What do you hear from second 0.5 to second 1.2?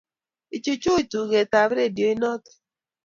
Ichuchuch